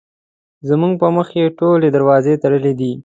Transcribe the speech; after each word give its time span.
زموږ 0.69 0.93
پر 1.01 1.09
مخ 1.15 1.27
یې 1.39 1.45
ټولې 1.59 1.87
دروازې 1.95 2.33
تړلې 2.43 2.73
دي. 2.79 2.91